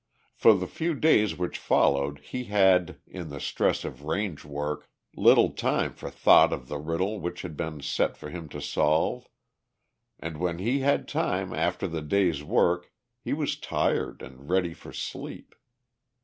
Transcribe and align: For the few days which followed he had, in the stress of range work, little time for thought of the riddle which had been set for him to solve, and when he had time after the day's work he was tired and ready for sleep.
For 0.33 0.55
the 0.55 0.65
few 0.65 0.95
days 0.95 1.37
which 1.37 1.59
followed 1.59 2.21
he 2.21 2.45
had, 2.45 2.99
in 3.05 3.29
the 3.29 3.39
stress 3.39 3.85
of 3.85 4.01
range 4.03 4.43
work, 4.43 4.89
little 5.15 5.51
time 5.51 5.93
for 5.93 6.09
thought 6.09 6.51
of 6.51 6.67
the 6.67 6.79
riddle 6.79 7.19
which 7.19 7.43
had 7.43 7.55
been 7.55 7.81
set 7.81 8.17
for 8.17 8.31
him 8.31 8.49
to 8.49 8.59
solve, 8.61 9.27
and 10.19 10.39
when 10.39 10.57
he 10.57 10.79
had 10.79 11.07
time 11.07 11.53
after 11.53 11.87
the 11.87 12.01
day's 12.01 12.43
work 12.43 12.91
he 13.19 13.31
was 13.31 13.59
tired 13.59 14.23
and 14.23 14.49
ready 14.49 14.73
for 14.73 14.91
sleep. 14.91 15.53